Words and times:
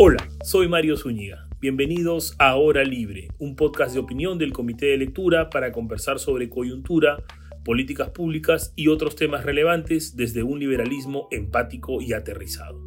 Hola, 0.00 0.28
soy 0.44 0.68
Mario 0.68 0.96
Zúñiga. 0.96 1.48
Bienvenidos 1.60 2.36
a 2.38 2.54
Hora 2.54 2.84
Libre, 2.84 3.26
un 3.40 3.56
podcast 3.56 3.94
de 3.94 3.98
opinión 3.98 4.38
del 4.38 4.52
Comité 4.52 4.86
de 4.86 4.96
Lectura 4.96 5.50
para 5.50 5.72
conversar 5.72 6.20
sobre 6.20 6.48
coyuntura, 6.48 7.24
políticas 7.64 8.10
públicas 8.10 8.72
y 8.76 8.86
otros 8.86 9.16
temas 9.16 9.44
relevantes 9.44 10.14
desde 10.14 10.44
un 10.44 10.60
liberalismo 10.60 11.26
empático 11.32 12.00
y 12.00 12.12
aterrizado. 12.12 12.80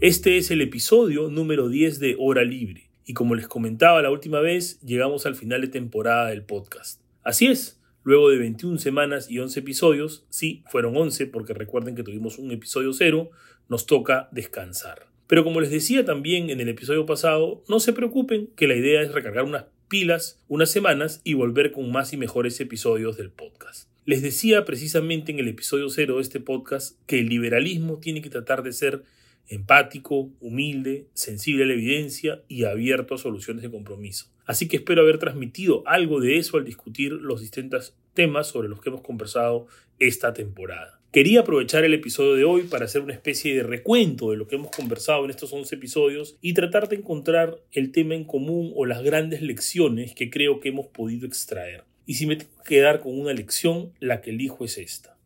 Este 0.00 0.36
es 0.36 0.52
el 0.52 0.60
episodio 0.60 1.28
número 1.30 1.68
10 1.68 1.98
de 1.98 2.14
Hora 2.16 2.44
Libre, 2.44 2.92
y 3.04 3.12
como 3.12 3.34
les 3.34 3.48
comentaba 3.48 4.00
la 4.00 4.12
última 4.12 4.38
vez, 4.38 4.80
llegamos 4.82 5.26
al 5.26 5.34
final 5.34 5.62
de 5.62 5.66
temporada 5.66 6.28
del 6.28 6.44
podcast. 6.44 7.02
Así 7.24 7.48
es, 7.48 7.82
luego 8.04 8.30
de 8.30 8.38
21 8.38 8.78
semanas 8.78 9.28
y 9.28 9.40
11 9.40 9.58
episodios, 9.58 10.26
sí, 10.28 10.62
fueron 10.70 10.96
11 10.96 11.26
porque 11.26 11.54
recuerden 11.54 11.96
que 11.96 12.04
tuvimos 12.04 12.38
un 12.38 12.52
episodio 12.52 12.92
cero, 12.92 13.32
nos 13.68 13.84
toca 13.86 14.28
descansar. 14.30 15.11
Pero 15.32 15.44
como 15.44 15.62
les 15.62 15.70
decía 15.70 16.04
también 16.04 16.50
en 16.50 16.60
el 16.60 16.68
episodio 16.68 17.06
pasado, 17.06 17.64
no 17.66 17.80
se 17.80 17.94
preocupen 17.94 18.48
que 18.54 18.68
la 18.68 18.76
idea 18.76 19.00
es 19.00 19.12
recargar 19.12 19.44
unas 19.44 19.64
pilas 19.88 20.44
unas 20.46 20.70
semanas 20.70 21.22
y 21.24 21.32
volver 21.32 21.72
con 21.72 21.90
más 21.90 22.12
y 22.12 22.18
mejores 22.18 22.60
episodios 22.60 23.16
del 23.16 23.30
podcast. 23.30 23.88
Les 24.04 24.20
decía 24.20 24.66
precisamente 24.66 25.32
en 25.32 25.38
el 25.38 25.48
episodio 25.48 25.88
cero 25.88 26.16
de 26.16 26.20
este 26.20 26.38
podcast 26.38 26.98
que 27.06 27.20
el 27.20 27.30
liberalismo 27.30 27.96
tiene 27.96 28.20
que 28.20 28.28
tratar 28.28 28.62
de 28.62 28.72
ser 28.72 29.04
empático, 29.48 30.30
humilde, 30.38 31.06
sensible 31.14 31.64
a 31.64 31.66
la 31.66 31.72
evidencia 31.72 32.42
y 32.46 32.64
abierto 32.64 33.14
a 33.14 33.18
soluciones 33.18 33.62
de 33.62 33.70
compromiso. 33.70 34.26
Así 34.44 34.68
que 34.68 34.76
espero 34.76 35.00
haber 35.00 35.16
transmitido 35.16 35.82
algo 35.86 36.20
de 36.20 36.36
eso 36.36 36.58
al 36.58 36.66
discutir 36.66 37.12
los 37.12 37.40
distintos 37.40 37.96
temas 38.12 38.48
sobre 38.48 38.68
los 38.68 38.82
que 38.82 38.90
hemos 38.90 39.00
conversado 39.00 39.66
esta 39.98 40.34
temporada. 40.34 41.01
Quería 41.12 41.40
aprovechar 41.40 41.84
el 41.84 41.92
episodio 41.92 42.36
de 42.36 42.44
hoy 42.44 42.62
para 42.62 42.86
hacer 42.86 43.02
una 43.02 43.12
especie 43.12 43.54
de 43.54 43.62
recuento 43.62 44.30
de 44.30 44.38
lo 44.38 44.48
que 44.48 44.56
hemos 44.56 44.70
conversado 44.70 45.26
en 45.26 45.30
estos 45.30 45.52
11 45.52 45.74
episodios 45.74 46.38
y 46.40 46.54
tratar 46.54 46.88
de 46.88 46.96
encontrar 46.96 47.58
el 47.70 47.92
tema 47.92 48.14
en 48.14 48.24
común 48.24 48.72
o 48.74 48.86
las 48.86 49.02
grandes 49.02 49.42
lecciones 49.42 50.14
que 50.14 50.30
creo 50.30 50.58
que 50.58 50.70
hemos 50.70 50.86
podido 50.86 51.26
extraer. 51.26 51.84
Y 52.06 52.14
si 52.14 52.24
me 52.24 52.36
tengo 52.36 52.56
que 52.62 52.76
quedar 52.76 53.00
con 53.00 53.20
una 53.20 53.34
lección, 53.34 53.92
la 54.00 54.22
que 54.22 54.30
elijo 54.30 54.64
es 54.64 54.78
esta. 54.78 55.18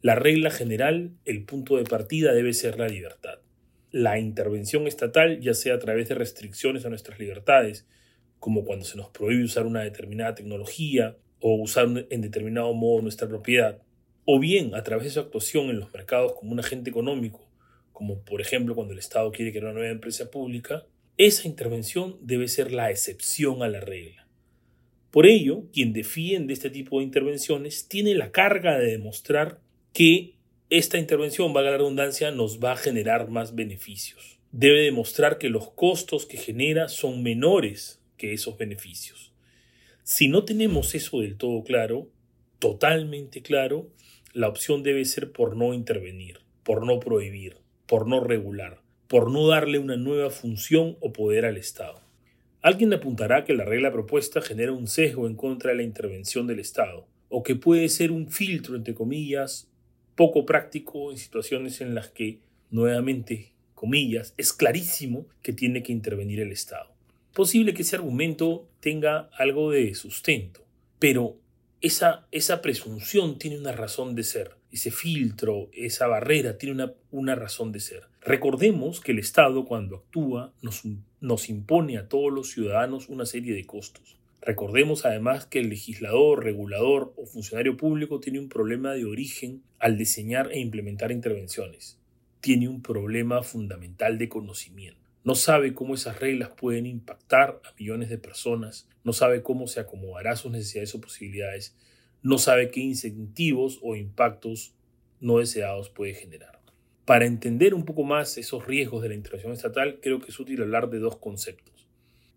La 0.00 0.14
regla 0.14 0.50
general, 0.50 1.10
el 1.26 1.44
punto 1.44 1.76
de 1.76 1.84
partida 1.84 2.32
debe 2.32 2.54
ser 2.54 2.78
la 2.78 2.88
libertad. 2.88 3.40
La 3.90 4.18
intervención 4.18 4.86
estatal, 4.86 5.40
ya 5.40 5.52
sea 5.52 5.74
a 5.74 5.78
través 5.78 6.08
de 6.08 6.14
restricciones 6.14 6.86
a 6.86 6.88
nuestras 6.88 7.18
libertades, 7.18 7.86
como 8.38 8.64
cuando 8.64 8.86
se 8.86 8.96
nos 8.96 9.10
prohíbe 9.10 9.44
usar 9.44 9.66
una 9.66 9.82
determinada 9.82 10.34
tecnología 10.34 11.18
o 11.38 11.56
usar 11.56 12.06
en 12.08 12.22
determinado 12.22 12.72
modo 12.72 13.02
nuestra 13.02 13.28
propiedad, 13.28 13.82
o 14.24 14.38
bien 14.38 14.74
a 14.74 14.82
través 14.82 15.04
de 15.04 15.10
su 15.10 15.20
actuación 15.20 15.70
en 15.70 15.80
los 15.80 15.92
mercados 15.92 16.34
como 16.34 16.52
un 16.52 16.60
agente 16.60 16.90
económico, 16.90 17.46
como 17.92 18.20
por 18.20 18.40
ejemplo 18.40 18.74
cuando 18.74 18.92
el 18.92 18.98
Estado 18.98 19.30
quiere 19.32 19.50
crear 19.50 19.66
una 19.66 19.74
nueva 19.74 19.90
empresa 19.90 20.30
pública, 20.30 20.84
esa 21.16 21.46
intervención 21.46 22.16
debe 22.20 22.48
ser 22.48 22.72
la 22.72 22.90
excepción 22.90 23.62
a 23.62 23.68
la 23.68 23.80
regla. 23.80 24.26
Por 25.10 25.26
ello, 25.26 25.64
quien 25.72 25.92
defiende 25.92 26.52
este 26.52 26.70
tipo 26.70 26.98
de 26.98 27.04
intervenciones 27.04 27.86
tiene 27.86 28.16
la 28.16 28.32
carga 28.32 28.78
de 28.78 28.90
demostrar 28.90 29.60
que 29.92 30.34
esta 30.70 30.98
intervención, 30.98 31.52
valga 31.52 31.70
la 31.70 31.76
redundancia, 31.76 32.32
nos 32.32 32.58
va 32.58 32.72
a 32.72 32.76
generar 32.76 33.30
más 33.30 33.54
beneficios. 33.54 34.40
Debe 34.50 34.80
demostrar 34.80 35.38
que 35.38 35.50
los 35.50 35.70
costos 35.70 36.26
que 36.26 36.36
genera 36.36 36.88
son 36.88 37.22
menores 37.22 38.00
que 38.16 38.32
esos 38.32 38.58
beneficios. 38.58 39.32
Si 40.02 40.26
no 40.26 40.44
tenemos 40.44 40.96
eso 40.96 41.20
del 41.20 41.36
todo 41.36 41.62
claro, 41.62 42.08
totalmente 42.58 43.40
claro, 43.40 43.88
la 44.34 44.48
opción 44.48 44.82
debe 44.82 45.04
ser 45.04 45.30
por 45.30 45.56
no 45.56 45.72
intervenir, 45.74 46.40
por 46.64 46.84
no 46.84 46.98
prohibir, 46.98 47.56
por 47.86 48.08
no 48.08 48.18
regular, 48.18 48.82
por 49.06 49.30
no 49.30 49.46
darle 49.46 49.78
una 49.78 49.96
nueva 49.96 50.28
función 50.30 50.96
o 51.00 51.12
poder 51.12 51.44
al 51.46 51.56
Estado. 51.56 52.02
Alguien 52.60 52.92
apuntará 52.92 53.44
que 53.44 53.54
la 53.54 53.64
regla 53.64 53.92
propuesta 53.92 54.42
genera 54.42 54.72
un 54.72 54.88
sesgo 54.88 55.28
en 55.28 55.36
contra 55.36 55.70
de 55.70 55.76
la 55.76 55.82
intervención 55.84 56.48
del 56.48 56.58
Estado, 56.58 57.06
o 57.28 57.44
que 57.44 57.54
puede 57.54 57.88
ser 57.88 58.10
un 58.10 58.28
filtro, 58.28 58.74
entre 58.74 58.94
comillas, 58.94 59.70
poco 60.16 60.44
práctico 60.44 61.12
en 61.12 61.18
situaciones 61.18 61.80
en 61.80 61.94
las 61.94 62.08
que, 62.08 62.40
nuevamente, 62.70 63.52
comillas, 63.74 64.34
es 64.36 64.52
clarísimo 64.52 65.26
que 65.42 65.52
tiene 65.52 65.84
que 65.84 65.92
intervenir 65.92 66.40
el 66.40 66.50
Estado. 66.50 66.92
Posible 67.34 67.72
que 67.72 67.82
ese 67.82 67.96
argumento 67.96 68.68
tenga 68.80 69.30
algo 69.36 69.70
de 69.70 69.94
sustento, 69.94 70.64
pero 70.98 71.36
esa, 71.84 72.26
esa 72.32 72.62
presunción 72.62 73.38
tiene 73.38 73.58
una 73.58 73.72
razón 73.72 74.14
de 74.14 74.22
ser, 74.22 74.52
ese 74.72 74.90
filtro, 74.90 75.68
esa 75.74 76.06
barrera 76.06 76.56
tiene 76.56 76.74
una, 76.76 76.94
una 77.10 77.34
razón 77.34 77.72
de 77.72 77.80
ser. 77.80 78.04
Recordemos 78.22 79.02
que 79.02 79.12
el 79.12 79.18
Estado 79.18 79.66
cuando 79.66 79.96
actúa 79.96 80.54
nos, 80.62 80.84
nos 81.20 81.50
impone 81.50 81.98
a 81.98 82.08
todos 82.08 82.32
los 82.32 82.50
ciudadanos 82.50 83.10
una 83.10 83.26
serie 83.26 83.54
de 83.54 83.66
costos. 83.66 84.16
Recordemos 84.40 85.04
además 85.04 85.44
que 85.44 85.58
el 85.58 85.68
legislador, 85.68 86.42
regulador 86.42 87.12
o 87.18 87.26
funcionario 87.26 87.76
público 87.76 88.18
tiene 88.18 88.38
un 88.38 88.48
problema 88.48 88.94
de 88.94 89.04
origen 89.04 89.62
al 89.78 89.98
diseñar 89.98 90.52
e 90.52 90.60
implementar 90.60 91.12
intervenciones. 91.12 91.98
Tiene 92.40 92.66
un 92.66 92.80
problema 92.80 93.42
fundamental 93.42 94.16
de 94.16 94.30
conocimiento 94.30 95.03
no 95.24 95.34
sabe 95.34 95.72
cómo 95.72 95.94
esas 95.94 96.20
reglas 96.20 96.50
pueden 96.50 96.86
impactar 96.86 97.60
a 97.64 97.74
millones 97.78 98.10
de 98.10 98.18
personas, 98.18 98.88
no 99.02 99.12
sabe 99.12 99.42
cómo 99.42 99.66
se 99.66 99.80
acomodará 99.80 100.36
sus 100.36 100.52
necesidades 100.52 100.94
o 100.94 101.00
posibilidades, 101.00 101.74
no 102.22 102.38
sabe 102.38 102.70
qué 102.70 102.80
incentivos 102.80 103.78
o 103.82 103.96
impactos 103.96 104.74
no 105.20 105.38
deseados 105.38 105.88
puede 105.88 106.14
generar. 106.14 106.60
Para 107.06 107.26
entender 107.26 107.74
un 107.74 107.84
poco 107.84 108.02
más 108.04 108.38
esos 108.38 108.66
riesgos 108.66 109.02
de 109.02 109.10
la 109.10 109.14
intervención 109.14 109.52
estatal, 109.52 109.98
creo 110.00 110.20
que 110.20 110.30
es 110.30 110.38
útil 110.38 110.62
hablar 110.62 110.88
de 110.90 110.98
dos 110.98 111.16
conceptos. 111.16 111.88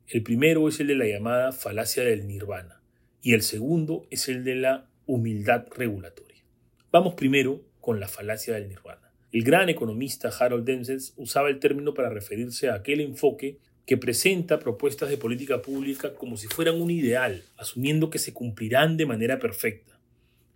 El 0.08 0.24
primero 0.24 0.68
es 0.68 0.80
el 0.80 0.88
de 0.88 0.96
la 0.96 1.06
llamada 1.06 1.52
falacia 1.52 2.04
del 2.04 2.28
nirvana 2.28 2.82
y 3.22 3.34
el 3.34 3.42
segundo 3.42 4.08
es 4.10 4.30
el 4.30 4.44
de 4.46 4.56
la 4.56 4.90
humildad 5.06 5.68
regulatoria. 5.76 6.44
Vamos 6.92 7.16
primero 7.16 7.62
con 7.82 8.00
la 8.00 8.08
falacia 8.08 8.54
del 8.54 8.70
nirvana. 8.70 9.07
El 9.34 9.44
gran 9.44 9.68
economista 9.68 10.30
Harold 10.30 10.66
Densels 10.66 11.14
usaba 11.18 11.50
el 11.50 11.60
término 11.60 11.94
para 11.94 12.10
referirse 12.10 12.70
a 12.70 12.76
aquel 12.76 13.02
enfoque 13.02 13.58
que 13.86 13.98
presenta 13.98 14.60
propuestas 14.60 15.10
de 15.10 15.18
política 15.18 15.62
pública 15.62 16.14
como 16.16 16.38
si 16.38 16.48
fueran 16.48 16.82
un 16.82 16.92
ideal, 16.92 17.44
asumiendo 17.58 18.10
que 18.10 18.20
se 18.20 18.34
cumplirán 18.34 18.96
de 18.96 19.06
manera 19.06 19.38
perfecta, 19.38 20.00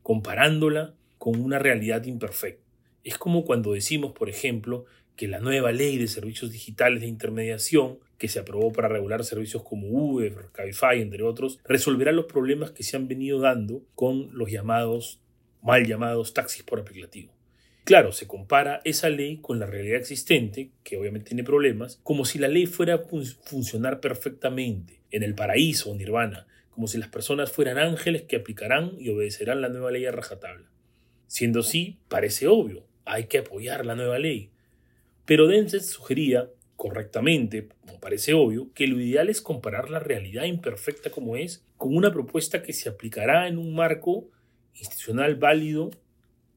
comparándola 0.03 0.93
con 1.17 1.39
una 1.39 1.59
realidad 1.59 2.05
imperfecta. 2.05 2.71
Es 3.03 3.17
como 3.17 3.43
cuando 3.43 3.73
decimos, 3.73 4.13
por 4.13 4.29
ejemplo, 4.29 4.85
que 5.17 5.27
la 5.27 5.39
nueva 5.39 5.73
ley 5.73 5.97
de 5.97 6.07
servicios 6.07 6.51
digitales 6.51 7.01
de 7.01 7.07
intermediación, 7.07 7.99
que 8.17 8.29
se 8.29 8.39
aprobó 8.39 8.71
para 8.71 8.88
regular 8.88 9.25
servicios 9.25 9.63
como 9.63 9.88
Uber, 9.88 10.47
Cabify, 10.53 11.01
entre 11.01 11.23
otros, 11.23 11.59
resolverá 11.65 12.13
los 12.13 12.25
problemas 12.25 12.71
que 12.71 12.83
se 12.83 12.95
han 12.95 13.09
venido 13.09 13.39
dando 13.39 13.83
con 13.95 14.29
los 14.31 14.49
llamados, 14.49 15.19
mal 15.61 15.85
llamados 15.85 16.33
taxis 16.33 16.63
por 16.63 16.79
aplicativo. 16.79 17.33
Claro, 17.84 18.12
se 18.12 18.28
compara 18.28 18.80
esa 18.86 19.09
ley 19.09 19.38
con 19.38 19.59
la 19.59 19.66
realidad 19.66 19.97
existente, 19.97 20.69
que 20.84 20.97
obviamente 20.97 21.30
tiene 21.30 21.44
problemas, 21.44 22.00
como 22.03 22.25
si 22.25 22.38
la 22.38 22.47
ley 22.47 22.68
fuera 22.68 22.96
a 22.96 23.02
funcionar 23.44 24.00
perfectamente 24.00 25.02
en 25.09 25.24
el 25.24 25.34
paraíso 25.34 25.90
o 25.90 25.96
nirvana, 25.96 26.47
como 26.69 26.88
si 26.88 27.00
las 27.00 27.09
personas 27.09 27.52
fueran 27.52 27.80
ángeles 27.80 28.24
que 28.24 28.36
aplicarán 28.36 28.92
y 29.00 29.09
obedecerán 29.09 29.62
la 29.62 29.69
nueva 29.69 29.92
ley 29.92 30.06
a 30.06 30.12
rajatabla. 30.12 30.69
Siendo 31.25 31.62
así, 31.62 31.97
parece 32.08 32.47
obvio, 32.47 32.86
hay 33.03 33.25
que 33.25 33.40
apoyar 33.40 33.86
la 33.86 33.96
nueva 33.96 34.19
ley. 34.19 34.52
Pero 35.25 35.48
Denset 35.48 35.81
sugería, 35.81 36.50
correctamente, 36.75 37.69
como 37.81 38.00
parece 38.00 38.34
obvio, 38.34 38.72
que 38.74 38.88
lo 38.88 39.00
ideal 39.00 39.30
es 39.30 39.42
comparar 39.42 39.90
la 39.90 40.00
realidad 40.00 40.44
imperfecta 40.44 41.09
como 41.09 41.36
es 41.36 41.66
con 41.78 41.96
una 41.96 42.12
propuesta 42.12 42.62
que 42.62 42.74
se 42.74 42.90
aplicará 42.90 43.48
en 43.48 43.58
un 43.58 43.74
marco 43.74 44.30
institucional 44.75 45.36
válido 45.36 45.92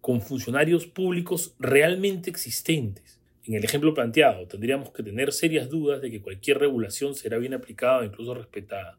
con 0.05 0.21
funcionarios 0.21 0.87
públicos 0.87 1.55
realmente 1.59 2.29
existentes. 2.29 3.19
En 3.47 3.55
el 3.55 3.65
ejemplo 3.65 3.95
planteado, 3.95 4.47
tendríamos 4.47 4.91
que 4.91 5.03
tener 5.03 5.33
serias 5.33 5.71
dudas 5.71 6.03
de 6.03 6.11
que 6.11 6.21
cualquier 6.21 6.59
regulación 6.59 7.15
será 7.15 7.39
bien 7.39 7.55
aplicada 7.55 8.01
o 8.01 8.05
incluso 8.05 8.35
respetada. 8.35 8.99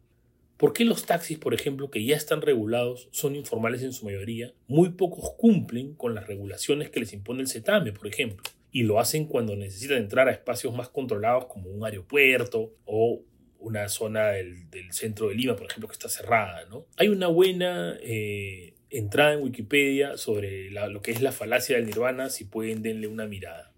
¿Por 0.58 0.74
qué 0.74 0.84
los 0.84 1.06
taxis, 1.06 1.38
por 1.38 1.54
ejemplo, 1.54 1.92
que 1.92 2.04
ya 2.04 2.16
están 2.16 2.42
regulados, 2.42 3.08
son 3.12 3.36
informales 3.36 3.84
en 3.84 3.94
su 3.94 4.04
mayoría? 4.04 4.52
Muy 4.68 4.94
pocos 4.94 5.34
cumplen 5.38 5.94
con 5.94 6.16
las 6.16 6.26
regulaciones 6.26 6.90
que 6.90 7.02
les 7.02 7.14
impone 7.14 7.42
el 7.42 7.50
CETAME, 7.50 7.92
por 7.92 8.08
ejemplo, 8.08 8.44
y 8.72 8.82
lo 8.82 9.00
hacen 9.00 9.28
cuando 9.28 9.56
necesitan 9.56 9.98
entrar 9.98 10.28
a 10.28 10.32
espacios 10.32 10.76
más 10.76 10.90
controlados 10.90 11.46
como 11.46 11.70
un 11.70 11.86
aeropuerto 11.86 12.74
o 12.86 13.22
una 13.60 13.90
zona 13.90 14.30
del, 14.30 14.66
centro 14.90 15.30
de 15.30 15.36
Lima, 15.36 15.56
por 15.56 15.68
ejemplo, 15.68 15.88
que 15.88 15.94
está 15.94 16.10
cerrada. 16.10 16.66
¿no? 16.68 16.88
Hay 16.98 17.10
una 17.10 17.28
buena 17.28 17.96
eh, 18.02 18.75
entrada 18.98 19.34
en 19.34 19.44
Wikipedia 19.44 20.18
sobre 20.18 20.72
lo 20.72 21.02
que 21.02 21.12
es 21.12 21.22
la 21.22 21.32
falacia 21.32 21.76
del 21.76 21.86
nirvana, 21.86 22.30
si 22.30 22.46
pueden 22.46 22.82
denle 22.82 23.08
una 23.08 23.28
mirada. 23.28 23.72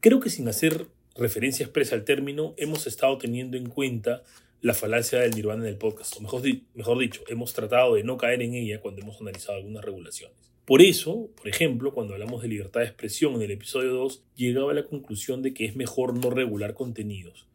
Creo 0.00 0.20
que 0.20 0.30
sin 0.30 0.48
hacer 0.48 0.86
referencia 1.16 1.64
expresa 1.64 1.94
al 1.94 2.04
término, 2.04 2.54
hemos 2.56 2.86
estado 2.86 3.18
teniendo 3.18 3.56
en 3.56 3.68
cuenta 3.68 4.22
la 4.60 4.74
falacia 4.74 5.20
del 5.20 5.32
nirvana 5.32 5.64
en 5.64 5.70
el 5.70 5.78
podcast, 5.78 6.16
o 6.16 6.20
mejor, 6.20 6.98
dicho, 6.98 7.22
hemos 7.28 7.52
tratado 7.52 7.94
de 7.94 8.04
no 8.04 8.16
caer 8.16 8.42
en 8.42 8.54
ella 8.54 8.80
cuando 8.80 9.02
hemos 9.02 9.20
analizado 9.20 9.58
algunas 9.58 9.84
regulaciones. 9.84 10.36
Por 10.64 10.82
eso, 10.82 11.30
por 11.36 11.48
ejemplo, 11.48 11.94
cuando 11.94 12.12
hablamos 12.12 12.42
de 12.42 12.48
libertad 12.48 12.80
de 12.80 12.86
expresión 12.86 13.34
en 13.34 13.42
el 13.42 13.52
episodio 13.52 13.94
2, 13.94 14.22
llegaba 14.36 14.72
a 14.72 14.74
la 14.74 14.84
conclusión 14.84 15.42
de 15.42 15.54
que 15.54 15.64
es 15.64 15.76
mejor 15.76 16.14
no 16.14 16.28
regular 16.28 16.74
contenidos, 16.74 17.47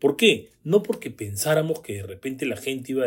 ¿Por 0.00 0.16
qué? 0.16 0.48
No 0.64 0.82
porque 0.82 1.10
pensáramos 1.10 1.80
que 1.80 1.96
de 1.96 2.02
repente 2.04 2.46
la 2.46 2.56
gente 2.56 2.92
iba 2.92 3.04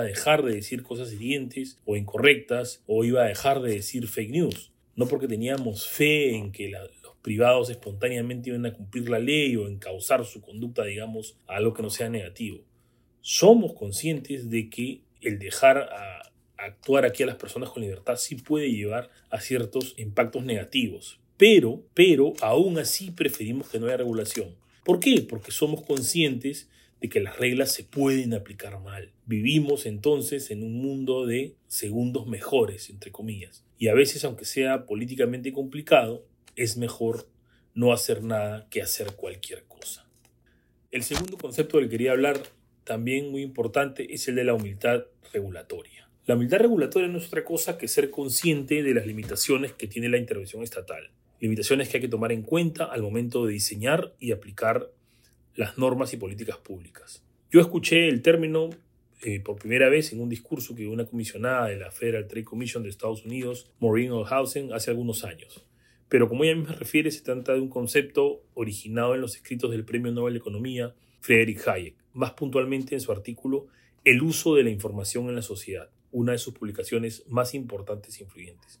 a, 0.00 0.04
dejar 0.04 0.42
de 0.42 0.54
decir 0.54 0.82
cosas 0.82 1.12
hirientes 1.12 1.78
o 1.84 1.96
incorrectas 1.96 2.82
o 2.86 3.04
iba 3.04 3.22
a 3.22 3.28
dejar 3.28 3.62
de 3.62 3.74
decir 3.74 4.08
fake 4.08 4.30
news. 4.30 4.72
No 4.96 5.06
porque 5.06 5.28
teníamos 5.28 5.88
fe 5.88 6.34
en 6.34 6.50
que 6.50 6.68
los 6.68 6.90
privados 7.22 7.70
espontáneamente 7.70 8.50
iban 8.50 8.66
a 8.66 8.72
cumplir 8.72 9.08
la 9.08 9.20
ley 9.20 9.54
o 9.54 9.68
encauzar 9.68 10.24
su 10.24 10.40
conducta, 10.40 10.84
digamos, 10.84 11.36
a 11.46 11.56
algo 11.56 11.72
que 11.72 11.82
no 11.82 11.90
sea 11.90 12.08
negativo. 12.08 12.64
Somos 13.20 13.72
conscientes 13.74 14.50
de 14.50 14.68
que 14.68 15.02
el 15.20 15.38
dejar 15.38 15.88
actuar 16.56 17.04
aquí 17.04 17.22
a 17.22 17.26
las 17.26 17.36
personas 17.36 17.70
con 17.70 17.82
libertad 17.82 18.16
sí 18.16 18.34
puede 18.34 18.70
llevar 18.72 19.08
a 19.30 19.40
ciertos 19.40 19.94
impactos 19.98 20.44
negativos. 20.44 21.20
Pero, 21.36 21.82
pero, 21.94 22.32
aún 22.40 22.78
así 22.78 23.10
preferimos 23.10 23.68
que 23.68 23.78
no 23.78 23.86
haya 23.86 23.98
regulación. 23.98 24.54
¿Por 24.84 25.00
qué? 25.00 25.22
Porque 25.28 25.50
somos 25.50 25.82
conscientes 25.82 26.68
de 27.00 27.08
que 27.08 27.20
las 27.20 27.38
reglas 27.38 27.72
se 27.72 27.84
pueden 27.84 28.34
aplicar 28.34 28.78
mal. 28.80 29.12
Vivimos 29.26 29.86
entonces 29.86 30.50
en 30.50 30.62
un 30.62 30.74
mundo 30.74 31.26
de 31.26 31.54
segundos 31.66 32.26
mejores, 32.26 32.90
entre 32.90 33.10
comillas. 33.10 33.64
Y 33.78 33.88
a 33.88 33.94
veces, 33.94 34.24
aunque 34.24 34.44
sea 34.44 34.86
políticamente 34.86 35.52
complicado, 35.52 36.26
es 36.54 36.76
mejor 36.76 37.28
no 37.74 37.92
hacer 37.92 38.22
nada 38.22 38.68
que 38.70 38.82
hacer 38.82 39.12
cualquier 39.16 39.64
cosa. 39.64 40.06
El 40.90 41.02
segundo 41.02 41.38
concepto 41.38 41.78
del 41.78 41.86
que 41.86 41.92
quería 41.92 42.12
hablar, 42.12 42.40
también 42.84 43.30
muy 43.30 43.42
importante, 43.42 44.14
es 44.14 44.28
el 44.28 44.36
de 44.36 44.44
la 44.44 44.54
humildad 44.54 45.06
regulatoria. 45.32 46.08
La 46.26 46.36
humildad 46.36 46.58
regulatoria 46.58 47.08
no 47.08 47.18
es 47.18 47.26
otra 47.26 47.44
cosa 47.44 47.76
que 47.76 47.88
ser 47.88 48.10
consciente 48.10 48.82
de 48.82 48.94
las 48.94 49.06
limitaciones 49.06 49.72
que 49.72 49.88
tiene 49.88 50.08
la 50.08 50.18
intervención 50.18 50.62
estatal, 50.62 51.10
limitaciones 51.40 51.88
que 51.88 51.98
hay 51.98 52.00
que 52.00 52.08
tomar 52.08 52.32
en 52.32 52.42
cuenta 52.42 52.84
al 52.84 53.02
momento 53.02 53.46
de 53.46 53.52
diseñar 53.52 54.14
y 54.18 54.32
aplicar 54.32 54.90
las 55.54 55.78
normas 55.78 56.12
y 56.12 56.16
políticas 56.16 56.58
públicas. 56.58 57.22
Yo 57.50 57.60
escuché 57.60 58.08
el 58.08 58.22
término 58.22 58.70
eh, 59.22 59.40
por 59.40 59.56
primera 59.56 59.88
vez 59.88 60.12
en 60.12 60.20
un 60.20 60.28
discurso 60.28 60.74
que 60.74 60.86
una 60.86 61.06
comisionada 61.06 61.68
de 61.68 61.76
la 61.76 61.90
Federal 61.90 62.26
Trade 62.26 62.44
Commission 62.44 62.82
de 62.82 62.88
Estados 62.88 63.24
Unidos, 63.24 63.70
Maureen 63.80 64.12
Olhausen, 64.12 64.72
hace 64.72 64.90
algunos 64.90 65.24
años. 65.24 65.64
Pero 66.08 66.28
como 66.28 66.44
ella 66.44 66.56
misma 66.56 66.74
refiere, 66.74 67.10
se 67.10 67.22
trata 67.22 67.54
de 67.54 67.60
un 67.60 67.68
concepto 67.68 68.42
originado 68.54 69.14
en 69.14 69.20
los 69.20 69.36
escritos 69.36 69.70
del 69.70 69.84
Premio 69.84 70.12
Nobel 70.12 70.34
de 70.34 70.38
Economía 70.40 70.94
Friedrich 71.20 71.66
Hayek, 71.66 71.96
más 72.12 72.32
puntualmente 72.32 72.94
en 72.94 73.00
su 73.00 73.12
artículo 73.12 73.66
El 74.04 74.22
uso 74.22 74.54
de 74.54 74.64
la 74.64 74.70
información 74.70 75.28
en 75.28 75.36
la 75.36 75.42
sociedad 75.42 75.88
una 76.14 76.30
de 76.30 76.38
sus 76.38 76.54
publicaciones 76.54 77.24
más 77.26 77.54
importantes 77.54 78.18
e 78.18 78.22
influyentes. 78.22 78.80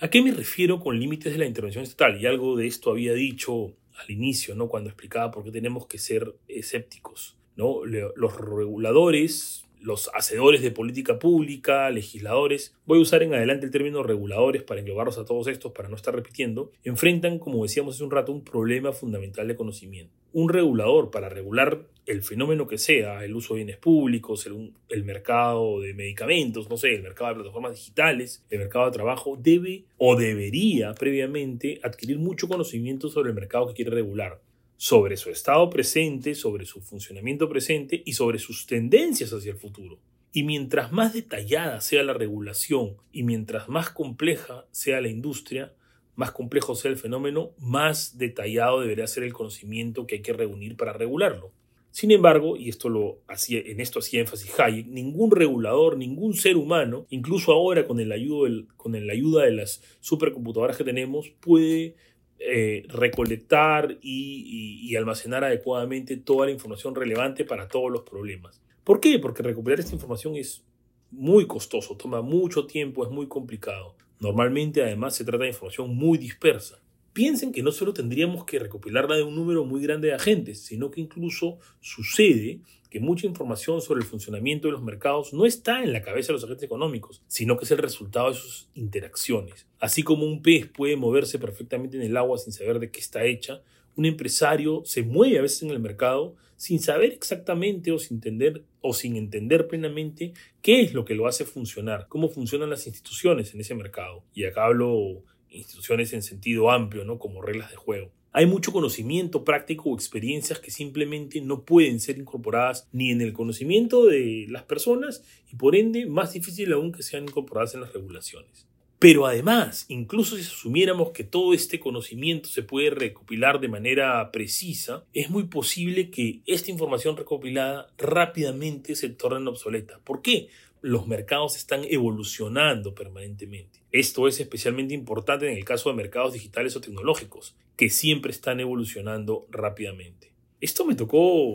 ¿A 0.00 0.08
qué 0.08 0.22
me 0.22 0.32
refiero 0.32 0.80
con 0.80 0.98
límites 0.98 1.32
de 1.32 1.38
la 1.38 1.46
intervención 1.46 1.84
estatal? 1.84 2.20
Y 2.20 2.26
algo 2.26 2.56
de 2.56 2.66
esto 2.66 2.90
había 2.90 3.12
dicho 3.14 3.74
al 3.96 4.10
inicio, 4.10 4.54
¿no? 4.54 4.68
cuando 4.68 4.90
explicaba 4.90 5.30
por 5.30 5.44
qué 5.44 5.50
tenemos 5.50 5.86
que 5.86 5.98
ser 5.98 6.34
escépticos. 6.48 7.36
¿no? 7.56 7.84
Los 7.84 8.36
reguladores, 8.36 9.64
los 9.82 10.10
hacedores 10.14 10.62
de 10.62 10.70
política 10.70 11.18
pública, 11.18 11.90
legisladores, 11.90 12.74
voy 12.86 12.98
a 12.98 13.02
usar 13.02 13.22
en 13.22 13.34
adelante 13.34 13.66
el 13.66 13.72
término 13.72 14.02
reguladores 14.02 14.62
para 14.62 14.80
englobarlos 14.80 15.18
a 15.18 15.24
todos 15.24 15.48
estos 15.48 15.72
para 15.72 15.88
no 15.88 15.96
estar 15.96 16.14
repitiendo, 16.14 16.70
enfrentan, 16.84 17.38
como 17.38 17.62
decíamos 17.62 17.96
hace 17.96 18.04
un 18.04 18.10
rato, 18.10 18.32
un 18.32 18.44
problema 18.44 18.92
fundamental 18.92 19.48
de 19.48 19.56
conocimiento. 19.56 20.14
Un 20.32 20.48
regulador 20.48 21.10
para 21.10 21.28
regular 21.28 21.82
el 22.06 22.22
fenómeno 22.22 22.66
que 22.66 22.78
sea, 22.78 23.24
el 23.24 23.34
uso 23.34 23.54
de 23.54 23.58
bienes 23.58 23.76
públicos, 23.76 24.46
el, 24.46 25.04
mercado 25.04 25.80
de 25.80 25.94
medicamentos, 25.94 26.68
no 26.70 26.76
sé, 26.76 26.94
el 26.94 27.02
mercado 27.02 27.30
de 27.30 27.34
plataformas 27.36 27.74
digitales, 27.74 28.44
el 28.50 28.60
mercado 28.60 28.86
de 28.86 28.92
trabajo, 28.92 29.36
debe 29.40 29.84
o 29.98 30.16
debería 30.16 30.94
previamente 30.94 31.80
adquirir 31.82 32.18
mucho 32.18 32.48
conocimiento 32.48 33.08
sobre 33.08 33.30
el 33.30 33.34
mercado 33.34 33.68
que 33.68 33.74
quiere 33.74 33.90
regular, 33.90 34.40
sobre 34.82 35.16
su 35.16 35.30
estado 35.30 35.70
presente, 35.70 36.34
sobre 36.34 36.66
su 36.66 36.80
funcionamiento 36.80 37.48
presente 37.48 38.02
y 38.04 38.14
sobre 38.14 38.40
sus 38.40 38.66
tendencias 38.66 39.32
hacia 39.32 39.52
el 39.52 39.56
futuro. 39.56 40.00
Y 40.32 40.42
mientras 40.42 40.90
más 40.90 41.12
detallada 41.12 41.80
sea 41.80 42.02
la 42.02 42.14
regulación 42.14 42.96
y 43.12 43.22
mientras 43.22 43.68
más 43.68 43.90
compleja 43.90 44.66
sea 44.72 45.00
la 45.00 45.06
industria, 45.06 45.72
más 46.16 46.32
complejo 46.32 46.74
sea 46.74 46.90
el 46.90 46.96
fenómeno, 46.96 47.52
más 47.58 48.18
detallado 48.18 48.80
debería 48.80 49.06
ser 49.06 49.22
el 49.22 49.32
conocimiento 49.32 50.04
que 50.04 50.16
hay 50.16 50.22
que 50.22 50.32
reunir 50.32 50.76
para 50.76 50.92
regularlo. 50.92 51.52
Sin 51.92 52.10
embargo, 52.10 52.56
y 52.56 52.68
esto 52.68 52.88
lo 52.88 53.20
hacía, 53.28 53.60
en 53.60 53.78
esto 53.78 54.00
hacía 54.00 54.22
énfasis 54.22 54.58
Hayek, 54.58 54.88
ningún 54.88 55.30
regulador, 55.30 55.96
ningún 55.96 56.34
ser 56.34 56.56
humano, 56.56 57.06
incluso 57.08 57.52
ahora 57.52 57.86
con 57.86 58.00
el, 58.00 58.10
ayuda, 58.10 58.64
con 58.76 58.92
la 59.06 59.12
ayuda 59.12 59.44
de 59.44 59.52
las 59.52 59.80
supercomputadoras 60.00 60.76
que 60.76 60.82
tenemos, 60.82 61.28
puede 61.38 61.94
eh, 62.44 62.84
recolectar 62.88 63.98
y, 64.02 64.94
almacenar 64.96 65.42
adecuadamente 65.42 66.18
toda 66.18 66.46
la 66.46 66.52
información 66.52 66.94
relevante 66.94 67.44
para 67.44 67.66
todos 67.66 67.90
los 67.90 68.02
problemas. 68.02 68.60
¿Por 68.84 69.00
qué? 69.00 69.18
Porque 69.18 69.42
recopilar 69.42 69.80
esta 69.80 69.94
información 69.94 70.36
es 70.36 70.62
muy 71.10 71.46
costoso, 71.46 71.96
toma 71.96 72.20
mucho 72.20 72.66
tiempo, 72.66 73.04
es 73.04 73.10
muy 73.10 73.26
complicado. 73.26 73.94
Normalmente 74.20 74.82
además 74.82 75.14
se 75.14 75.24
trata 75.24 75.44
de 75.44 75.50
información 75.50 75.94
muy 75.94 76.18
dispersa. 76.18 76.78
Piensen 77.12 77.52
que 77.52 77.62
no 77.62 77.72
solo 77.72 77.92
tendríamos 77.92 78.44
que 78.44 78.58
recopilarla 78.58 79.16
de 79.16 79.22
un 79.22 79.34
número 79.34 79.64
muy 79.64 79.82
grande 79.82 80.08
de 80.08 80.14
agentes, 80.14 80.60
sino 80.60 80.90
que 80.90 81.00
incluso 81.00 81.58
sucede 81.80 82.60
que 82.88 83.00
mucha 83.00 83.26
información 83.26 83.80
sobre 83.80 84.00
el 84.00 84.06
funcionamiento 84.06 84.68
de 84.68 84.72
los 84.72 84.82
mercados 84.82 85.32
no 85.32 85.44
está 85.44 85.82
en 85.82 85.92
la 85.92 86.02
cabeza 86.02 86.28
de 86.28 86.34
los 86.34 86.44
agentes 86.44 86.64
económicos, 86.64 87.22
sino 87.26 87.56
que 87.56 87.64
es 87.64 87.70
el 87.70 87.78
resultado 87.78 88.28
de 88.28 88.36
sus 88.36 88.68
interacciones. 88.74 89.66
Así 89.78 90.02
como 90.02 90.26
un 90.26 90.42
pez 90.42 90.68
puede 90.68 90.96
moverse 90.96 91.38
perfectamente 91.38 91.96
en 91.96 92.02
el 92.02 92.16
agua 92.16 92.38
sin 92.38 92.52
saber 92.52 92.78
de 92.78 92.90
qué 92.90 93.00
está 93.00 93.24
hecha, 93.24 93.62
un 93.94 94.06
empresario 94.06 94.82
se 94.84 95.02
mueve 95.02 95.38
a 95.38 95.42
veces 95.42 95.62
en 95.62 95.70
el 95.70 95.80
mercado 95.80 96.34
sin 96.56 96.80
saber 96.80 97.12
exactamente 97.12 97.92
o 97.92 97.98
sin 97.98 98.18
entender 98.18 98.62
o 98.80 98.94
sin 98.94 99.16
entender 99.16 99.68
plenamente 99.68 100.32
qué 100.60 100.80
es 100.80 100.94
lo 100.94 101.04
que 101.04 101.14
lo 101.14 101.26
hace 101.26 101.44
funcionar, 101.44 102.06
cómo 102.08 102.28
funcionan 102.28 102.70
las 102.70 102.86
instituciones 102.86 103.52
en 103.52 103.60
ese 103.60 103.74
mercado. 103.74 104.22
Y 104.32 104.44
acá 104.44 104.66
hablo 104.66 105.22
instituciones 105.52 106.12
en 106.12 106.22
sentido 106.22 106.70
amplio, 106.70 107.04
¿no? 107.04 107.18
como 107.18 107.42
reglas 107.42 107.70
de 107.70 107.76
juego. 107.76 108.10
Hay 108.34 108.46
mucho 108.46 108.72
conocimiento 108.72 109.44
práctico 109.44 109.90
o 109.90 109.94
experiencias 109.94 110.58
que 110.58 110.70
simplemente 110.70 111.40
no 111.42 111.64
pueden 111.64 112.00
ser 112.00 112.16
incorporadas 112.16 112.88
ni 112.90 113.10
en 113.10 113.20
el 113.20 113.34
conocimiento 113.34 114.06
de 114.06 114.46
las 114.48 114.62
personas 114.62 115.22
y 115.52 115.56
por 115.56 115.76
ende 115.76 116.06
más 116.06 116.32
difícil 116.32 116.72
aún 116.72 116.92
que 116.92 117.02
sean 117.02 117.24
incorporadas 117.24 117.74
en 117.74 117.82
las 117.82 117.92
regulaciones. 117.92 118.66
Pero 119.02 119.26
además, 119.26 119.84
incluso 119.88 120.36
si 120.36 120.42
asumiéramos 120.42 121.10
que 121.10 121.24
todo 121.24 121.54
este 121.54 121.80
conocimiento 121.80 122.48
se 122.48 122.62
puede 122.62 122.90
recopilar 122.90 123.60
de 123.60 123.66
manera 123.66 124.30
precisa, 124.30 125.04
es 125.12 125.28
muy 125.28 125.42
posible 125.42 126.08
que 126.08 126.40
esta 126.46 126.70
información 126.70 127.16
recopilada 127.16 127.88
rápidamente 127.98 128.94
se 128.94 129.08
torne 129.08 129.50
obsoleta. 129.50 129.98
¿Por 130.04 130.22
qué? 130.22 130.50
Los 130.82 131.06
mercados 131.06 131.56
están 131.56 131.84
evolucionando 131.84 132.92
permanentemente. 132.94 133.80
Esto 133.92 134.26
es 134.26 134.40
especialmente 134.40 134.94
importante 134.94 135.48
en 135.48 135.56
el 135.56 135.64
caso 135.64 135.88
de 135.88 135.96
mercados 135.96 136.32
digitales 136.32 136.74
o 136.74 136.80
tecnológicos, 136.80 137.56
que 137.76 137.88
siempre 137.88 138.32
están 138.32 138.58
evolucionando 138.58 139.46
rápidamente. 139.50 140.32
Esto 140.60 140.84
me 140.84 140.96
tocó, 140.96 141.54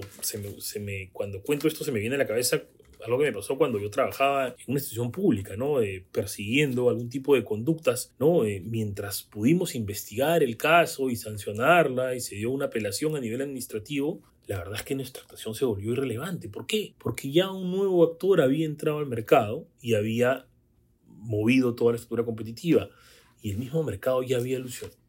cuando 1.12 1.42
cuento 1.42 1.68
esto 1.68 1.84
se 1.84 1.92
me 1.92 2.00
viene 2.00 2.16
a 2.16 2.20
la 2.20 2.28
cabeza 2.28 2.64
algo 3.06 3.20
que 3.20 3.26
me 3.26 3.34
pasó 3.34 3.58
cuando 3.58 3.80
yo 3.80 3.90
trabajaba 3.90 4.48
en 4.48 4.54
una 4.68 4.80
institución 4.80 5.12
pública, 5.12 5.56
¿no? 5.56 5.82
Eh, 5.82 6.06
persiguiendo 6.12 6.90
algún 6.90 7.10
tipo 7.10 7.36
de 7.36 7.44
conductas, 7.44 8.14
¿no? 8.20 8.46
Eh, 8.46 8.62
mientras 8.66 9.24
pudimos 9.24 9.76
investigar 9.76 10.42
el 10.42 10.58
caso 10.58 11.10
y 11.10 11.16
sancionarla 11.16 12.16
y 12.16 12.22
se 12.22 12.36
dio 12.36 12.52
una 12.52 12.66
apelación 12.66 13.16
a 13.16 13.20
nivel 13.20 13.42
administrativo, 13.42 14.22
la 14.48 14.60
verdad 14.60 14.76
es 14.76 14.84
que 14.84 14.96
nuestra 14.96 15.24
actuación 15.24 15.54
se 15.56 15.66
volvió 15.66 15.92
irrelevante. 15.92 16.48
¿Por 16.48 16.66
qué? 16.66 16.96
Porque 16.98 17.32
ya 17.32 17.52
un 17.52 17.70
nuevo 17.70 18.04
actor 18.04 18.42
había 18.42 18.66
entrado 18.66 19.00
al 19.00 19.06
mercado 19.06 19.68
y 19.82 19.94
había 19.94 20.48
movido 21.06 21.76
toda 21.76 21.92
la 21.92 21.96
estructura 21.98 22.24
competitiva 22.24 22.90
y 23.42 23.52
el 23.52 23.58
mismo 23.58 23.84
mercado 23.84 24.24
ya 24.24 24.38
había 24.38 24.60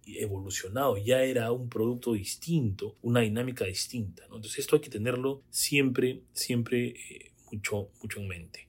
evolucionado, 0.07 0.97
ya 0.97 1.23
era 1.23 1.53
un 1.53 1.69
producto 1.69 2.15
distinto, 2.15 2.97
una 3.01 3.21
dinámica 3.21 3.65
distinta. 3.65 4.27
¿no? 4.29 4.37
Entonces 4.37 4.59
esto 4.59 4.77
hay 4.77 4.83
que 4.83 4.91
tenerlo 4.91 5.43
siempre, 5.51 6.23
siempre 6.33 6.89
eh, 6.89 7.33
mucho, 7.53 7.91
mucho 8.03 8.21
en 8.21 8.29
mente. 8.29 8.69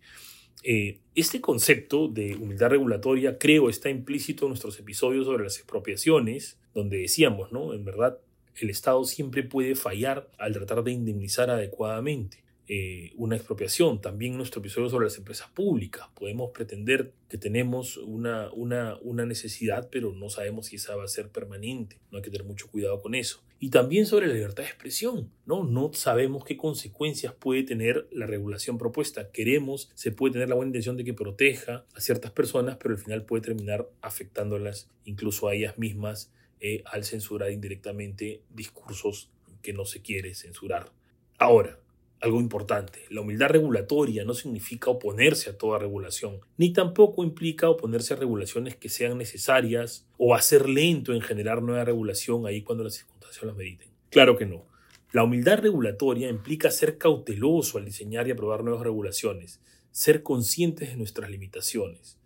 Eh, 0.63 0.99
este 1.15 1.41
concepto 1.41 2.09
de 2.09 2.35
humildad 2.35 2.69
regulatoria 2.69 3.37
creo 3.37 3.69
está 3.69 3.89
implícito 3.89 4.45
en 4.45 4.49
nuestros 4.49 4.77
episodios 4.77 5.25
sobre 5.25 5.45
las 5.45 5.57
expropiaciones, 5.57 6.59
donde 6.73 6.97
decíamos, 6.97 7.51
¿no? 7.51 7.73
En 7.73 7.85
verdad, 7.85 8.19
el 8.55 8.69
Estado 8.69 9.03
siempre 9.03 9.43
puede 9.43 9.75
fallar 9.75 10.29
al 10.37 10.53
tratar 10.53 10.83
de 10.83 10.91
indemnizar 10.91 11.49
adecuadamente. 11.49 12.43
Eh, 12.71 13.13
una 13.15 13.35
expropiación. 13.35 13.99
También 13.99 14.37
nuestro 14.37 14.59
episodio 14.59 14.89
sobre 14.89 15.05
las 15.05 15.17
empresas 15.17 15.49
públicas 15.49 16.05
podemos 16.13 16.51
pretender 16.51 17.13
que 17.27 17.39
tenemos 17.39 17.97
una, 17.97 18.51
una, 18.53 18.95
una, 19.01 19.25
necesidad, 19.25 19.89
pero 19.91 20.13
no 20.13 20.29
sabemos 20.29 20.67
si 20.67 20.75
esa 20.75 20.95
va 20.95 21.03
a 21.03 21.07
ser 21.07 21.29
permanente. 21.29 21.97
No 22.11 22.19
hay 22.19 22.21
que 22.21 22.29
tener 22.29 22.45
mucho 22.45 22.67
cuidado 22.67 23.01
con 23.01 23.15
eso. 23.15 23.41
Y 23.59 23.71
también 23.71 24.05
sobre 24.05 24.27
la 24.27 24.35
libertad 24.35 24.61
de 24.61 24.69
expresión. 24.69 25.31
No, 25.47 25.63
no 25.63 25.91
sabemos 25.93 26.45
qué 26.45 26.57
consecuencias 26.57 27.33
puede 27.33 27.63
tener 27.63 28.07
la 28.11 28.27
regulación 28.27 28.77
propuesta. 28.77 29.31
Queremos, 29.31 29.89
se 29.95 30.11
puede 30.11 30.33
tener 30.33 30.49
la 30.49 30.53
buena 30.53 30.69
intención 30.69 30.95
de 30.95 31.03
que 31.03 31.15
proteja 31.15 31.85
a 31.95 32.01
ciertas 32.01 32.29
personas, 32.29 32.77
pero 32.77 32.93
al 32.93 33.01
final 33.01 33.25
puede 33.25 33.41
terminar 33.41 33.89
afectándolas 34.03 34.91
incluso 35.05 35.47
a 35.47 35.55
ellas 35.55 35.79
mismas 35.79 36.31
eh, 36.59 36.83
al 36.85 37.03
censurar 37.03 37.51
indirectamente 37.51 38.43
discursos 38.49 39.29
que 39.61 39.73
no 39.73 39.85
se 39.85 40.01
quiere 40.01 40.33
censurar. 40.35 40.91
Ahora, 41.37 41.79
algo 42.21 42.41
importante, 42.41 43.05
la 43.09 43.21
humildad 43.21 43.47
regulatoria 43.47 44.25
no 44.25 44.33
significa 44.33 44.91
oponerse 44.91 45.49
a 45.49 45.57
toda 45.57 45.79
regulación, 45.79 46.41
ni 46.57 46.73
tampoco 46.73 47.23
implica 47.23 47.69
oponerse 47.69 48.13
a 48.13 48.17
regulaciones 48.17 48.75
que 48.75 48.89
sean 48.89 49.17
necesarias 49.17 50.05
o 50.17 50.35
hacer 50.35 50.67
lento 50.67 51.13
en 51.13 51.21
generar 51.21 51.61
nueva 51.61 51.85
regulación 51.85 52.45
ahí 52.45 52.61
cuando 52.61 52.83
las 52.83 52.95
circunstancias 52.95 53.45
lo 53.45 53.55
mediten. 53.55 53.89
Claro 54.09 54.37
que 54.37 54.45
no. 54.45 54.65
La 55.13 55.23
humildad 55.23 55.59
regulatoria 55.59 56.29
implica 56.29 56.69
ser 56.71 56.97
cauteloso 56.97 57.77
al 57.77 57.85
diseñar 57.85 58.27
y 58.27 58.31
aprobar 58.31 58.65
nuevas 58.65 58.83
regulaciones, 58.83 59.61
ser 59.91 60.21
conscientes 60.21 60.89
de 60.89 60.97
nuestras 60.97 61.31
limitaciones. 61.31 62.19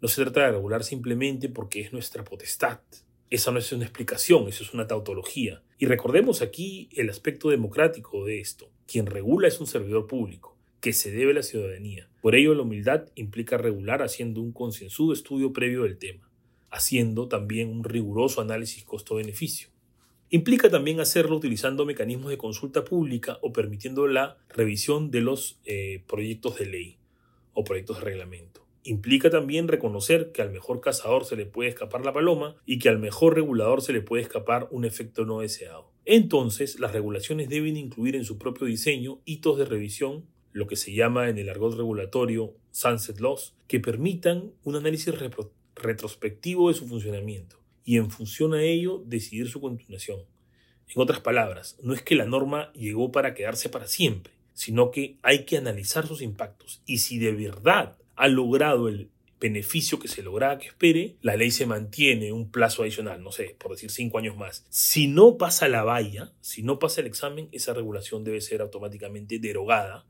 No 0.00 0.08
se 0.08 0.22
trata 0.22 0.46
de 0.46 0.52
regular 0.52 0.82
simplemente 0.82 1.50
porque 1.50 1.82
es 1.82 1.92
nuestra 1.92 2.24
potestad, 2.24 2.80
esa 3.30 3.50
no 3.50 3.58
es 3.58 3.72
una 3.72 3.84
explicación, 3.84 4.48
eso 4.48 4.62
es 4.62 4.72
una 4.72 4.86
tautología. 4.86 5.62
Y 5.78 5.86
recordemos 5.86 6.42
aquí 6.42 6.88
el 6.92 7.10
aspecto 7.10 7.50
democrático 7.50 8.24
de 8.24 8.40
esto. 8.40 8.70
Quien 8.86 9.06
regula 9.06 9.48
es 9.48 9.60
un 9.60 9.66
servidor 9.66 10.06
público, 10.06 10.56
que 10.80 10.92
se 10.92 11.10
debe 11.10 11.32
a 11.32 11.36
la 11.36 11.42
ciudadanía. 11.42 12.08
Por 12.22 12.36
ello, 12.36 12.54
la 12.54 12.62
humildad 12.62 13.08
implica 13.16 13.58
regular 13.58 14.02
haciendo 14.02 14.40
un 14.40 14.52
concienzudo 14.52 15.12
estudio 15.12 15.52
previo 15.52 15.82
del 15.82 15.98
tema, 15.98 16.30
haciendo 16.70 17.28
también 17.28 17.68
un 17.68 17.82
riguroso 17.82 18.40
análisis 18.40 18.84
costo-beneficio. 18.84 19.68
Implica 20.30 20.70
también 20.70 21.00
hacerlo 21.00 21.36
utilizando 21.36 21.86
mecanismos 21.86 22.30
de 22.30 22.38
consulta 22.38 22.84
pública 22.84 23.38
o 23.42 23.52
permitiendo 23.52 24.06
la 24.08 24.38
revisión 24.48 25.10
de 25.10 25.20
los 25.20 25.60
eh, 25.64 26.02
proyectos 26.06 26.58
de 26.58 26.66
ley 26.66 26.96
o 27.54 27.64
proyectos 27.64 27.98
de 27.98 28.04
reglamento. 28.04 28.65
Implica 28.88 29.30
también 29.30 29.66
reconocer 29.66 30.30
que 30.30 30.42
al 30.42 30.52
mejor 30.52 30.80
cazador 30.80 31.24
se 31.24 31.34
le 31.34 31.44
puede 31.44 31.70
escapar 31.70 32.04
la 32.04 32.12
paloma 32.12 32.54
y 32.64 32.78
que 32.78 32.88
al 32.88 33.00
mejor 33.00 33.34
regulador 33.34 33.82
se 33.82 33.92
le 33.92 34.00
puede 34.00 34.22
escapar 34.22 34.68
un 34.70 34.84
efecto 34.84 35.24
no 35.24 35.40
deseado. 35.40 35.90
Entonces, 36.04 36.78
las 36.78 36.92
regulaciones 36.92 37.48
deben 37.48 37.76
incluir 37.76 38.14
en 38.14 38.24
su 38.24 38.38
propio 38.38 38.68
diseño 38.68 39.20
hitos 39.24 39.58
de 39.58 39.64
revisión, 39.64 40.26
lo 40.52 40.68
que 40.68 40.76
se 40.76 40.94
llama 40.94 41.28
en 41.28 41.36
el 41.36 41.48
argot 41.48 41.76
regulatorio 41.76 42.54
sunset 42.70 43.18
laws, 43.18 43.56
que 43.66 43.80
permitan 43.80 44.52
un 44.62 44.76
análisis 44.76 45.12
retrospectivo 45.74 46.68
de 46.68 46.74
su 46.74 46.86
funcionamiento 46.86 47.58
y 47.84 47.96
en 47.96 48.08
función 48.08 48.54
a 48.54 48.62
ello 48.62 49.02
decidir 49.04 49.48
su 49.48 49.60
continuación. 49.60 50.20
En 50.94 51.02
otras 51.02 51.18
palabras, 51.18 51.76
no 51.82 51.92
es 51.92 52.02
que 52.02 52.14
la 52.14 52.24
norma 52.24 52.72
llegó 52.72 53.10
para 53.10 53.34
quedarse 53.34 53.68
para 53.68 53.88
siempre, 53.88 54.34
sino 54.54 54.92
que 54.92 55.18
hay 55.22 55.44
que 55.44 55.56
analizar 55.56 56.06
sus 56.06 56.22
impactos 56.22 56.82
y 56.86 56.98
si 56.98 57.18
de 57.18 57.32
verdad 57.32 57.96
ha 58.16 58.28
logrado 58.28 58.88
el 58.88 59.10
beneficio 59.38 59.98
que 59.98 60.08
se 60.08 60.22
lograba 60.22 60.58
que 60.58 60.68
espere, 60.68 61.16
la 61.20 61.36
ley 61.36 61.50
se 61.50 61.66
mantiene 61.66 62.32
un 62.32 62.50
plazo 62.50 62.82
adicional, 62.82 63.22
no 63.22 63.32
sé, 63.32 63.54
por 63.58 63.72
decir 63.72 63.90
cinco 63.90 64.18
años 64.18 64.36
más. 64.36 64.64
Si 64.70 65.08
no 65.08 65.36
pasa 65.36 65.68
la 65.68 65.84
valla, 65.84 66.32
si 66.40 66.62
no 66.62 66.78
pasa 66.78 67.02
el 67.02 67.06
examen, 67.06 67.48
esa 67.52 67.74
regulación 67.74 68.24
debe 68.24 68.40
ser 68.40 68.62
automáticamente 68.62 69.38
derogada 69.38 70.06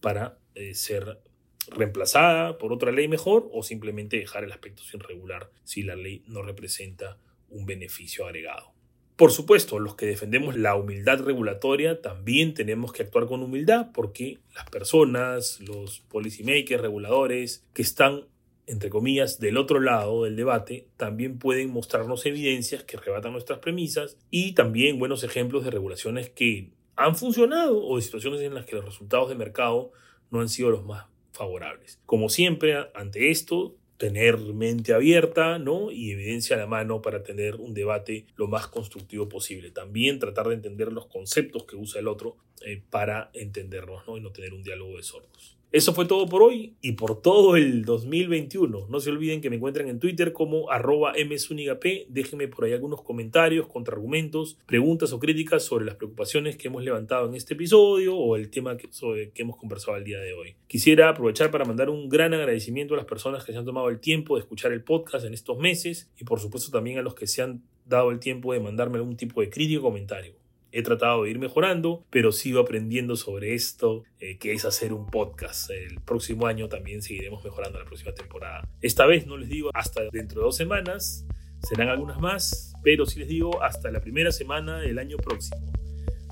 para 0.00 0.38
eh, 0.54 0.74
ser 0.74 1.20
reemplazada 1.68 2.58
por 2.58 2.72
otra 2.72 2.90
ley 2.90 3.06
mejor 3.06 3.48
o 3.52 3.62
simplemente 3.62 4.16
dejar 4.16 4.44
el 4.44 4.52
aspecto 4.52 4.82
sin 4.82 5.00
regular 5.00 5.50
si 5.64 5.82
la 5.82 5.94
ley 5.94 6.24
no 6.26 6.42
representa 6.42 7.18
un 7.50 7.66
beneficio 7.66 8.24
agregado. 8.24 8.72
Por 9.20 9.32
supuesto, 9.32 9.78
los 9.78 9.96
que 9.96 10.06
defendemos 10.06 10.56
la 10.56 10.76
humildad 10.76 11.20
regulatoria 11.20 12.00
también 12.00 12.54
tenemos 12.54 12.90
que 12.90 13.02
actuar 13.02 13.26
con 13.26 13.42
humildad 13.42 13.88
porque 13.92 14.38
las 14.54 14.64
personas, 14.70 15.60
los 15.60 16.00
policymakers, 16.08 16.80
reguladores 16.80 17.62
que 17.74 17.82
están, 17.82 18.28
entre 18.66 18.88
comillas, 18.88 19.38
del 19.38 19.58
otro 19.58 19.78
lado 19.78 20.24
del 20.24 20.36
debate, 20.36 20.86
también 20.96 21.38
pueden 21.38 21.70
mostrarnos 21.70 22.24
evidencias 22.24 22.82
que 22.82 22.96
rebatan 22.96 23.32
nuestras 23.32 23.58
premisas 23.58 24.16
y 24.30 24.52
también 24.52 24.98
buenos 24.98 25.22
ejemplos 25.22 25.64
de 25.64 25.70
regulaciones 25.70 26.30
que 26.30 26.70
han 26.96 27.14
funcionado 27.14 27.78
o 27.78 27.96
de 27.96 28.02
situaciones 28.02 28.40
en 28.40 28.54
las 28.54 28.64
que 28.64 28.76
los 28.76 28.86
resultados 28.86 29.28
de 29.28 29.34
mercado 29.34 29.92
no 30.30 30.40
han 30.40 30.48
sido 30.48 30.70
los 30.70 30.86
más 30.86 31.04
favorables. 31.32 32.00
Como 32.06 32.30
siempre, 32.30 32.88
ante 32.94 33.30
esto, 33.30 33.76
tener 34.00 34.38
mente 34.38 34.94
abierta 34.94 35.58
¿no? 35.58 35.90
y 35.92 36.12
evidencia 36.12 36.56
a 36.56 36.58
la 36.58 36.66
mano 36.66 37.02
para 37.02 37.22
tener 37.22 37.56
un 37.56 37.74
debate 37.74 38.24
lo 38.34 38.48
más 38.48 38.66
constructivo 38.66 39.28
posible. 39.28 39.70
También 39.70 40.18
tratar 40.18 40.48
de 40.48 40.54
entender 40.54 40.90
los 40.90 41.04
conceptos 41.04 41.64
que 41.64 41.76
usa 41.76 42.00
el 42.00 42.08
otro 42.08 42.38
eh, 42.62 42.80
para 42.88 43.30
entendernos 43.34 44.06
¿no? 44.06 44.16
y 44.16 44.22
no 44.22 44.32
tener 44.32 44.54
un 44.54 44.62
diálogo 44.62 44.96
de 44.96 45.02
sordos. 45.02 45.59
Eso 45.72 45.94
fue 45.94 46.06
todo 46.06 46.26
por 46.26 46.42
hoy 46.42 46.74
y 46.82 46.92
por 46.92 47.22
todo 47.22 47.54
el 47.54 47.84
2021. 47.84 48.88
No 48.88 48.98
se 48.98 49.10
olviden 49.10 49.40
que 49.40 49.50
me 49.50 49.56
encuentran 49.56 49.86
en 49.86 50.00
Twitter 50.00 50.32
como 50.32 50.68
arroba 50.68 51.12
msunigap. 51.24 51.84
Déjenme 52.08 52.48
por 52.48 52.64
ahí 52.64 52.72
algunos 52.72 53.02
comentarios, 53.02 53.68
contraargumentos, 53.68 54.58
preguntas 54.66 55.12
o 55.12 55.20
críticas 55.20 55.62
sobre 55.62 55.84
las 55.84 55.94
preocupaciones 55.94 56.56
que 56.56 56.66
hemos 56.66 56.82
levantado 56.82 57.28
en 57.28 57.36
este 57.36 57.54
episodio 57.54 58.16
o 58.16 58.34
el 58.34 58.50
tema 58.50 58.76
que, 58.76 58.88
sobre 58.90 59.30
que 59.30 59.42
hemos 59.42 59.56
conversado 59.58 59.96
el 59.96 60.02
día 60.02 60.18
de 60.18 60.32
hoy. 60.32 60.56
Quisiera 60.66 61.08
aprovechar 61.08 61.52
para 61.52 61.64
mandar 61.64 61.88
un 61.88 62.08
gran 62.08 62.34
agradecimiento 62.34 62.94
a 62.94 62.96
las 62.96 63.06
personas 63.06 63.44
que 63.44 63.52
se 63.52 63.58
han 63.58 63.64
tomado 63.64 63.90
el 63.90 64.00
tiempo 64.00 64.34
de 64.34 64.40
escuchar 64.40 64.72
el 64.72 64.82
podcast 64.82 65.24
en 65.24 65.34
estos 65.34 65.56
meses 65.56 66.10
y 66.18 66.24
por 66.24 66.40
supuesto 66.40 66.72
también 66.72 66.98
a 66.98 67.02
los 67.02 67.14
que 67.14 67.28
se 67.28 67.42
han 67.42 67.62
dado 67.86 68.10
el 68.10 68.18
tiempo 68.18 68.52
de 68.52 68.58
mandarme 68.58 68.98
algún 68.98 69.16
tipo 69.16 69.40
de 69.40 69.50
crítico 69.50 69.82
o 69.82 69.90
comentario. 69.90 70.39
He 70.72 70.82
tratado 70.82 71.24
de 71.24 71.30
ir 71.30 71.38
mejorando, 71.38 72.04
pero 72.10 72.32
sigo 72.32 72.60
aprendiendo 72.60 73.16
sobre 73.16 73.54
esto, 73.54 74.04
eh, 74.20 74.38
que 74.38 74.52
es 74.52 74.64
hacer 74.64 74.92
un 74.92 75.06
podcast. 75.06 75.70
El 75.70 76.00
próximo 76.00 76.46
año 76.46 76.68
también 76.68 77.02
seguiremos 77.02 77.42
mejorando 77.44 77.78
la 77.78 77.84
próxima 77.84 78.12
temporada. 78.12 78.68
Esta 78.80 79.06
vez 79.06 79.26
no 79.26 79.36
les 79.36 79.48
digo 79.48 79.70
hasta 79.74 80.02
dentro 80.12 80.40
de 80.40 80.44
dos 80.46 80.56
semanas, 80.56 81.26
serán 81.68 81.88
algunas 81.88 82.20
más, 82.20 82.72
pero 82.82 83.06
sí 83.06 83.18
les 83.18 83.28
digo 83.28 83.62
hasta 83.62 83.90
la 83.90 84.00
primera 84.00 84.32
semana 84.32 84.78
del 84.78 84.98
año 84.98 85.16
próximo. 85.16 85.72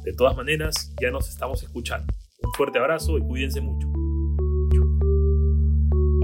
De 0.04 0.12
todas 0.12 0.36
maneras, 0.36 0.94
ya 1.00 1.10
nos 1.10 1.28
estamos 1.28 1.62
escuchando. 1.62 2.12
Un 2.42 2.52
fuerte 2.52 2.78
abrazo 2.78 3.18
y 3.18 3.22
cuídense 3.22 3.60
mucho. 3.60 3.87